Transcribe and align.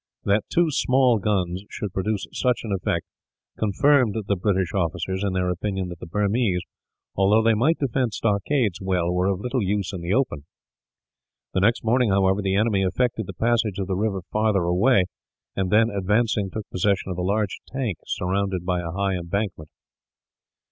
That 0.23 0.45
two 0.51 0.71
small 0.71 1.19
guns 1.19 1.63
should 1.69 1.93
produce 1.93 2.25
such 2.31 2.61
an 2.63 2.71
effect 2.71 3.05
confirmed 3.59 4.15
the 4.25 4.35
British 4.35 4.73
officers 4.73 5.23
in 5.23 5.33
their 5.33 5.51
opinion 5.51 5.89
that 5.89 5.99
the 5.99 6.07
Burmese, 6.07 6.63
although 7.15 7.43
they 7.43 7.53
might 7.53 7.77
defend 7.77 8.11
stockades 8.15 8.81
well, 8.81 9.11
were 9.13 9.27
of 9.27 9.39
little 9.41 9.61
use 9.61 9.93
in 9.93 10.01
the 10.01 10.11
open. 10.11 10.47
The 11.53 11.59
next 11.59 11.83
morning, 11.83 12.09
however, 12.09 12.41
the 12.41 12.55
enemy 12.55 12.81
effected 12.81 13.27
the 13.27 13.33
passage 13.33 13.77
of 13.77 13.85
the 13.85 13.95
river 13.95 14.23
farther 14.33 14.63
away 14.63 15.05
and 15.55 15.69
then, 15.71 15.91
advancing, 15.91 16.49
took 16.49 16.67
possession 16.71 17.11
of 17.11 17.19
a 17.19 17.21
large 17.21 17.59
tank 17.67 17.99
surrounded 18.07 18.65
by 18.65 18.79
a 18.81 18.89
high 18.89 19.13
embankment. 19.15 19.69